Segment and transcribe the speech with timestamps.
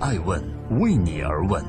[0.00, 0.40] 爱问
[0.78, 1.60] 为你而问。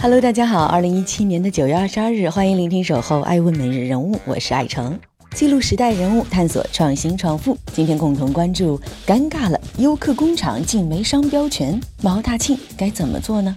[0.00, 4.98] Hello，大家好，二零一七年的九月二十二日，欢迎聆听守候爱问每日人物，我是爱成，
[5.36, 7.56] 记录时代人物，探索创新创富。
[7.72, 13.56] 今天共同关注，尴尬了，优客工厂竟没商标权，毛大庆该怎么做呢？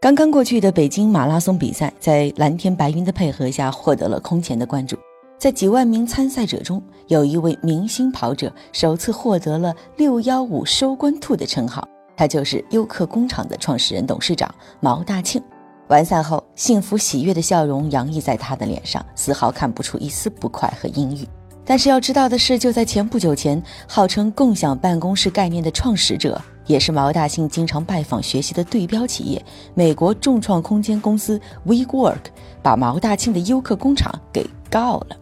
[0.00, 4.96] 刚刚过去的北京马拉松比赛，在蓝天白云的配合下，获得了空前的关注。
[5.38, 11.88] 在几万名参赛者中，有一位明星跑者首次获得了“六幺五收官兔”的称号。
[12.16, 15.40] 他就是优客工厂的创始人、董事长毛大庆。
[15.86, 21.24] 完赛后，幸福喜悦的笑容洋溢在他的脸上，丝毫看不出一丝不快和阴郁。
[21.64, 32.24] 但是要知道的是，就在前不久前，号称共享办公室概念的创始者，也是毛大庆经常拜访学习的对标企业——美国众创空间公司 WeWork，
[32.60, 35.16] 把毛大庆的优客工厂给告了。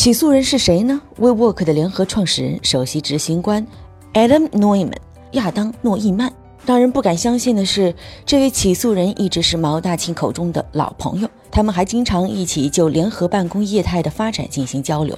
[0.00, 3.66] 起诉人是谁呢？WeWork 的联合创始人、首席执行官
[4.14, 4.96] Adam Neumann。
[5.32, 6.32] 亚当·诺伊曼。
[6.64, 15.14] 让人不敢相信的是，这位起诉人一直是毛大庆口中的老朋友，他们还经常一起就联合办公业态的发展进行交流，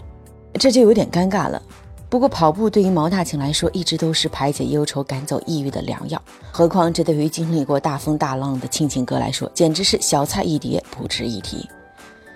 [0.54, 1.62] 这就有点尴尬了。
[2.08, 6.20] 不过，跑步对于毛大庆来说，一直都是排解忧愁、赶走抑郁的良药。
[6.50, 11.68] 何况，这对于经历过大风大浪的庆庆哥来说，简直是小菜一碟，不值一提。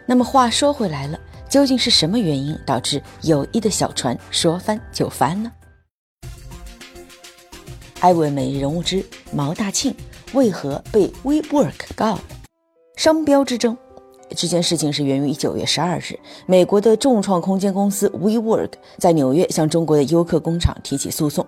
[0.07, 5.51] 那么，话说回来了，究竟是什么原因导致友谊的小船说翻就翻呢？
[8.01, 9.95] 艾问每日人物之毛大庆
[10.33, 12.21] 为何被 WeWork 告了？
[12.97, 13.77] 商标之争。
[14.31, 21.47] 这件事情是源于九月十二日，美国的众创空间公司 WeWork 在纽约向中国的优客工厂提起诉讼。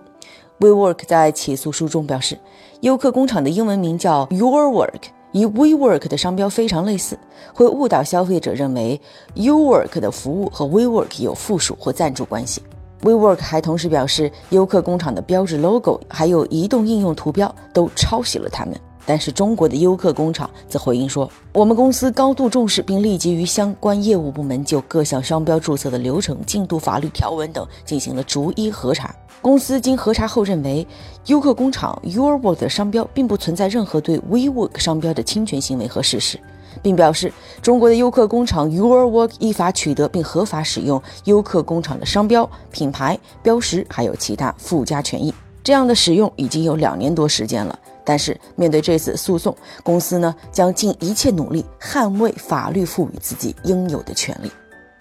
[0.59, 2.39] WeWork 在起诉书中表示，
[2.81, 7.17] 优客工厂的英文名叫 Your Work，与 WeWork 的商标非常类似，
[7.53, 8.99] 会误导消费者认为
[9.35, 12.61] YouWork 的服务和 WeWork 有附属或赞助关系。
[13.03, 18.75] WeWork 还同时表示，优客工厂的标志 logo 还有移动应用图标都抄袭了他们。
[19.05, 29.15] 但是中国的优客工厂则回应说，我们公司高度重视，并立即与相关业务部门就各项商标注册的流程、进度、法律条文等进行了逐一核查。
[29.41, 30.85] 公司经核查后认为，
[31.27, 36.39] 优客工厂 Your Work 的商标并不存在任何对 WeWork 商标的侵权行为和事实。
[36.83, 45.33] 并表示，中国的优客工厂 Your Work 依法取得并合法使用优客工厂的商标、品牌、标识，还有其他附加权益。
[45.63, 47.77] 这样的使用已经有两年多时间了。
[48.09, 54.51] 但是面对这次诉讼，公司呢将尽一切努力捍卫法律赋予自己应有的权利。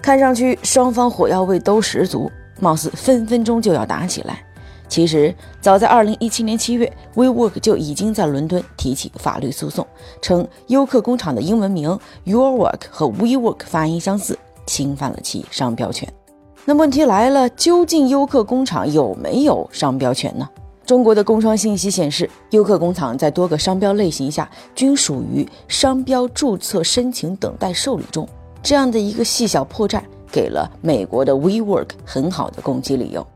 [0.02, 2.30] 看上去双方火药味都十足，
[2.60, 4.44] 貌似分分钟就要打起来。
[4.90, 9.86] 其实，早在二零一七年七月，WeWork 就已经在伦敦提起法律诉讼，
[10.20, 16.06] 称优客工厂的英文名 Your Work 和 WeWork 发音相似，侵犯了其商标权。
[16.66, 20.46] 那问题来了，究竟优客工厂有没有商标权呢？
[20.88, 28.26] 中国的工商信息显示，优客工厂在多个商标类型下均属于商标注册申请等待受理中。
[28.62, 33.26] 这样的一个细小破绽，给了美国的 WeWork 很好的攻击理由。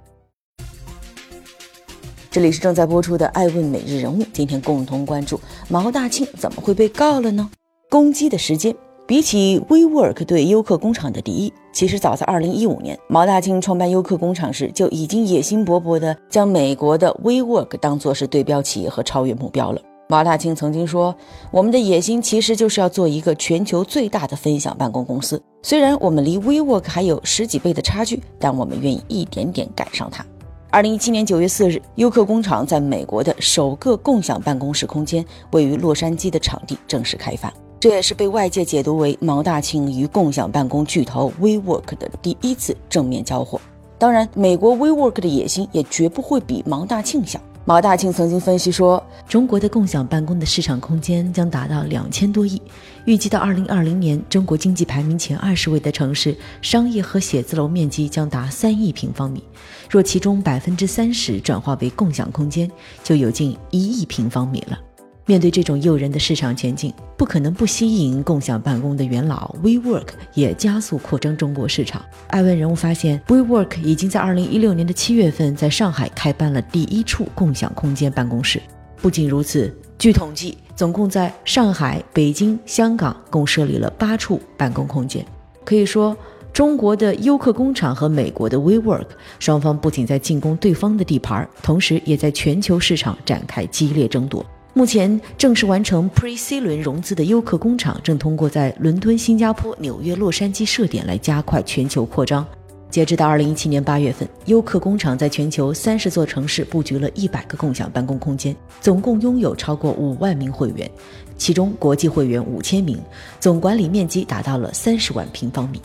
[2.30, 7.50] 这里是正在播出的《爱问每日人物》，今天共同关注毛大庆怎么会被告了呢？
[7.90, 8.74] 攻击的时间，
[9.06, 19.80] 比起 WeWork 对优客工厂的敌意，其实早在2015年，毛大庆创办优客工厂时就已经野心勃勃地将美国的 WeWork 当作是对标企业和超越目标了。
[20.08, 21.14] 毛大庆曾经说
[21.50, 30.24] ：“我们的野心其实就是要做一个全球最大的分享办公公司，虽然我们离 WeWork 还有十几倍的差距，但我们愿意一点点赶上它。”
[30.70, 43.60] 二零一七年九月四日，优客工厂在美国的首个共享办公室空间位于洛杉矶的场地正式开放，这也是被外界解读为毛大庆与共享办公巨头 WeWork 的第一次正面交火。
[43.98, 47.40] 当然，美国 WeWork 的野心也绝不会比毛大庆小。
[47.64, 52.62] 毛大庆曾经分析说，中国的共享办公的市场空间将达到两千多亿，
[53.04, 59.42] 预计到二零二零年，中国经济排名前二十位的城市商业和写字楼面积将达三亿平方米，
[59.90, 62.70] 若其中百分之三十转化为共享空间，
[63.02, 64.78] 就有近一亿平方米了。
[65.24, 72.04] 面对这种诱人的市场前景，不可能不吸引共享办公的元老 WeWork 也加速扩张中国市场。
[72.26, 78.60] 艾问人物发现，WeWork 已经在二零一六年的七月份在上海开办了第一处共享空间办公室。
[79.00, 85.24] 不仅如此，据统计，总共在上海、北京、香港共设立了八处办公空间。
[85.64, 86.16] 可以说，
[86.52, 89.06] 中国的优客工厂和美国的 WeWork
[89.38, 94.44] 双方不仅在进攻对方的地盘，同时也在全球市场展开激烈争夺。
[94.74, 102.46] 目前正式完成 Pre-C 轮融资的优客工厂，正通过在伦敦、新加坡、纽约、洛杉矶设点来加快全球扩张。
[102.88, 110.90] 截止到二零一七年八月份，优客工厂在全球三十座城市布局了一百个共享办公空间，总共拥有超过五万名会员，
[111.36, 112.98] 其中国际会员五千名，
[113.38, 115.82] 总管理面积达到了三十万平方米。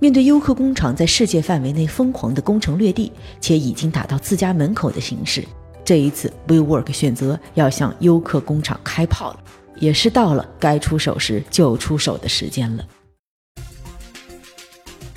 [0.00, 5.44] 面对优客工厂在世界范围内疯狂的攻城略地，且已经打到自家门口的形势，
[5.84, 9.40] 这一次 WeWork 选择要向优客工厂开炮了，
[9.76, 12.86] 也是到了该出手时就出手的时间了。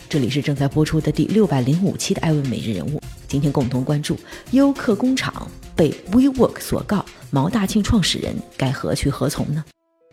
[0.09, 2.97] 这里是正在播出的第六百零五期的《艾问每日人物》，
[3.29, 4.17] 今天共同关注
[4.51, 9.63] 优客工厂被 WeWork 所告，毛大庆创始人该何去何从呢？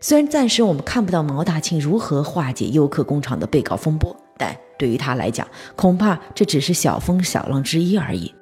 [0.00, 8.32] 虽然暂时我们看不到毛大庆如何化解优客工厂的被告风波，但对于他来讲，恐怕这只是小风小浪之一而已。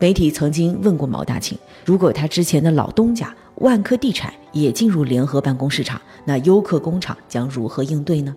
[0.00, 8.34] 媒体曾经问过毛大庆，如果他之前的老东家万科地产也进入联合办公市场，那优客工厂将如何应对呢？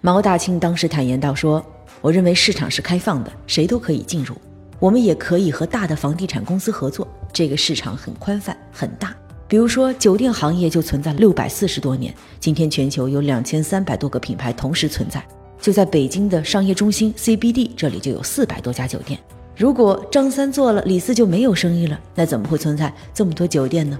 [0.00, 1.62] 毛大庆当时坦言道说。
[2.00, 4.34] 我认为市场是开放的，谁都可以进入。
[4.80, 9.14] 我们也可以和大的房地产公司合作，这个市场很宽泛很大。
[9.46, 15.22] 比如说，酒店行业就存在六百四十多年，今天全球有两千三百多个品牌同时存在。
[15.60, 19.20] 就在北京的商业中心 CBD，这里就有四百多家酒店。
[19.54, 23.98] 如果张三做了，李四就没有生意了，那怎么会存在这么多酒店呢？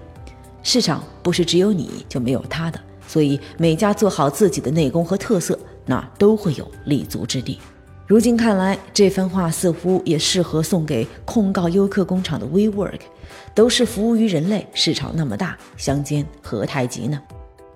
[0.62, 7.58] 市场不是只有你就没有他的，所以每家做好自己的内功和特色，那都会有立足之地。
[8.06, 13.00] 如今看来，这番话似乎也适合送给控告优客工厂的 WeWork，
[13.54, 17.20] 都是服务于人类，市场那么大，相煎何太急呢？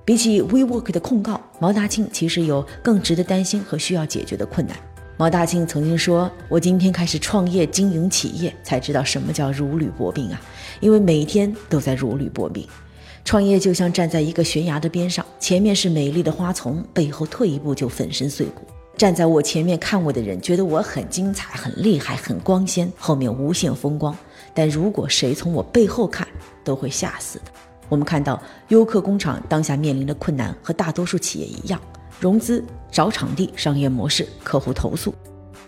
[0.04, 4.76] 比起 WeWork 的控告，毛大庆其实有更值得担心和需要解决的困难。
[5.18, 10.38] 毛大庆曾经说：“我今天开始创业经营企业，才知道什么叫如履薄冰啊！
[10.80, 12.66] 因为每天都在如履薄冰。
[13.24, 18.62] 创业就像站在一个悬崖的边上，前面是美丽的花丛，背后退一步就粉身碎骨。”
[18.98, 24.14] 站在我前面看我的人觉得我很精彩、很厉害、很光鲜，后面无限风光。
[24.52, 26.28] 但如果谁从我背后看，
[26.62, 27.44] 都会吓死的。
[27.88, 31.80] 我们看到优客工厂当下面临的困难和大多数企业一样，
[32.18, 35.14] 融资、找场地、商业模式、客户投诉，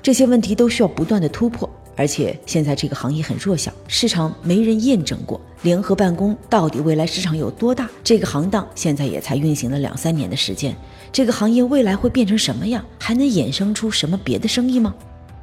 [0.03, 1.69] 这些问题都需要不断的突破。
[1.95, 7.91] 而且现在这个行业很弱小，市场没人验证过联合办公到底未来市场有多大。
[8.05, 10.77] 这个行当现在也才运行了两三年的时间。
[11.11, 12.85] 这个行业未来会变成什么样？
[13.01, 14.95] 还能衍生出什么别的生意吗？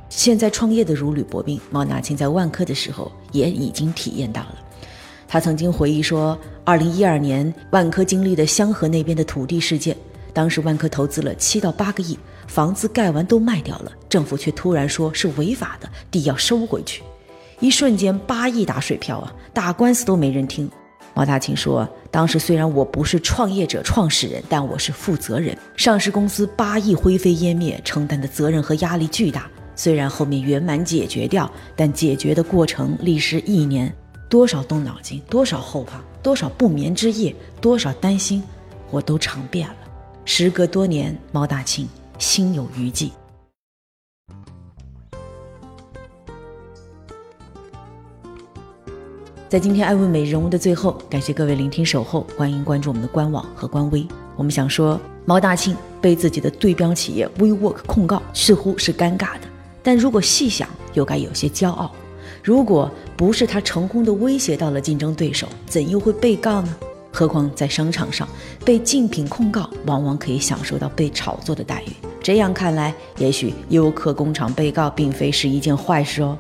[0.08, 4.56] 现在创业的如履薄冰，毛大庆在万科的时候也已经体验到了。
[5.28, 9.98] 他曾经回忆说，二零一二年万科经历的香河那边的土地事件，
[10.36, 17.02] 当时万科投资了七到八个亿，房子盖完都卖掉了，政府却突然说是违法的，地要收回去，
[17.62, 20.70] 一瞬间八亿打水漂啊，打官司都没人听。
[21.14, 25.58] 毛大庆说：“当时虽然我不是创业者、创始人，但我是负责人。
[25.78, 29.50] 上市公司八亿灰飞烟灭，承担的责任和压力巨大。
[29.78, 33.96] 虽然后面圆满解决掉，但解决的过程历时一年，
[34.30, 38.44] 多少动脑筋，多少后怕，多少不眠之夜，多少担心，
[38.92, 39.76] 我都尝遍了。
[40.28, 41.88] 时隔多年，毛大庆
[42.18, 43.12] 心有余悸。”
[49.48, 54.06] 在今天爱问美人物的最后，感谢各位聆听守候，欢迎关注我们的官网和官微。
[54.36, 59.42] 我们想说，毛大庆被自己的对标企业 WeWork 控告，似乎是尴尬的，
[59.84, 61.92] 但如果细想，又该有些骄傲。
[62.44, 66.76] 如果不是他成功的威胁到了竞争对手，怎又会被告呢？
[67.16, 68.28] 何况在商场上
[68.66, 71.92] 被竞品控告，往往可以享受到被炒作的待遇。
[72.22, 76.38] 这样看来，也许优客工厂被告并非是一件坏事哦。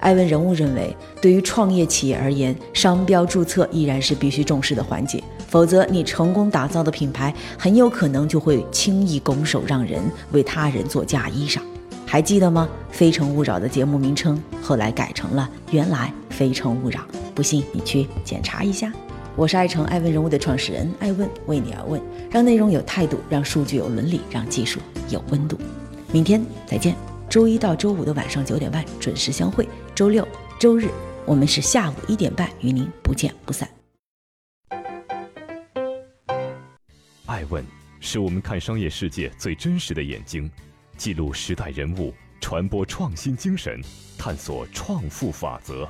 [0.00, 10.02] 艾文人物认为，对于创业企业而言，商标注册依然是必须重视的环节，否则你成功打造的品牌很有可能就会轻易拱手让人，
[10.32, 11.60] 为他人做嫁衣裳。
[12.06, 12.66] 还记得吗？
[12.96, 17.00] 《非诚勿扰》的节目名称后来改成了《原来非诚勿扰》，
[17.34, 18.90] 不信你去检查一下。
[19.36, 22.00] 我是爱成爱问人物的创始人爱问，为你而问，
[22.30, 24.78] 让内容有态度，让数据有伦理，让技术
[25.10, 25.58] 有温度。
[26.12, 26.94] 明天再见。
[27.28, 30.26] 周一到周五的晚上九点半准时相会，周六、
[30.60, 30.88] 周日
[31.26, 33.68] 我们是下午一点半与您不见不散。
[37.26, 37.64] 爱问
[37.98, 40.48] 是我们看商业世界最真实的眼睛，
[40.96, 43.80] 记录时代人物，传播创新精神，
[44.16, 45.88] 探索创富法则。